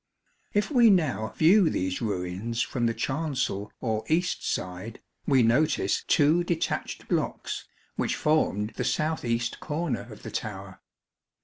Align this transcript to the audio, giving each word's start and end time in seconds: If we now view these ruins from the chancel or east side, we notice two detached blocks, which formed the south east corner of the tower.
If 0.55 0.71
we 0.71 0.89
now 0.89 1.27
view 1.37 1.69
these 1.69 2.01
ruins 2.01 2.59
from 2.63 2.87
the 2.87 2.93
chancel 2.95 3.71
or 3.81 4.03
east 4.09 4.43
side, 4.43 4.99
we 5.27 5.43
notice 5.43 6.03
two 6.07 6.43
detached 6.43 7.07
blocks, 7.07 7.67
which 7.97 8.15
formed 8.15 8.71
the 8.77 8.83
south 8.83 9.23
east 9.23 9.59
corner 9.59 10.11
of 10.11 10.23
the 10.23 10.31
tower. 10.31 10.81